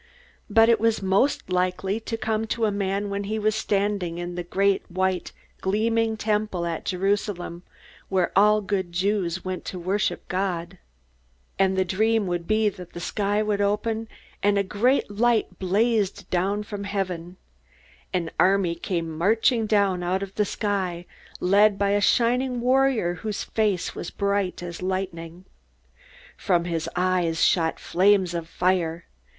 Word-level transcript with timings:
But 0.49 0.67
it 0.67 0.79
was 0.79 1.03
most 1.03 1.51
likely 1.51 1.99
to 1.99 2.17
come 2.17 2.47
to 2.47 2.65
a 2.65 2.71
man 2.71 3.11
when 3.11 3.25
he 3.25 3.37
was 3.37 3.53
standing 3.53 4.17
in 4.17 4.33
the 4.33 4.41
great, 4.41 4.81
white, 4.89 5.31
gleaming 5.61 6.17
Temple 6.17 6.65
at 6.65 6.85
Jerusalem, 6.85 7.61
where 8.09 8.31
all 8.35 8.61
good 8.61 8.91
Jews 8.91 9.45
went 9.45 9.63
to 9.65 9.77
worship 9.77 10.27
God. 10.27 10.79
And 11.59 11.77
the 11.77 11.85
dream 11.85 12.25
would 12.25 12.47
be 12.47 12.67
that 12.67 12.93
the 12.93 12.99
sky 12.99 13.41
opened, 13.41 14.07
and 14.41 14.57
a 14.57 14.63
great 14.63 15.11
light 15.11 15.59
blazed 15.59 16.27
down 16.31 16.63
from 16.63 16.85
heaven. 16.85 17.37
An 18.11 18.31
army 18.39 18.73
came 18.73 19.15
marching 19.15 19.67
down 19.67 20.01
out 20.01 20.23
of 20.23 20.33
the 20.33 20.45
sky, 20.45 21.05
led 21.39 21.77
by 21.77 21.91
a 21.91 22.01
shining 22.01 22.59
warrior 22.59 23.13
whose 23.21 23.43
face 23.43 23.93
was 23.93 24.09
bright 24.09 24.63
as 24.63 24.81
lightning. 24.81 25.45
From 26.35 26.63
his 26.65 26.89
eyes 26.95 27.43
shot 27.45 27.79
flames 27.79 28.33
of 28.33 28.47
fire. 28.49 29.05